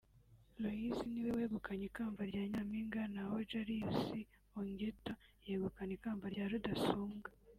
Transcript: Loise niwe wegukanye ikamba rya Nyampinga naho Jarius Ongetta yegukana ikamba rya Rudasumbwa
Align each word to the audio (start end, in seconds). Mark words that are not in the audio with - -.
Loise 0.61 1.01
niwe 1.11 1.29
wegukanye 1.37 1.85
ikamba 1.87 2.21
rya 2.29 2.43
Nyampinga 2.51 3.01
naho 3.13 3.35
Jarius 3.49 3.99
Ongetta 4.59 5.13
yegukana 5.47 5.91
ikamba 5.97 6.25
rya 6.33 6.45
Rudasumbwa 6.51 7.29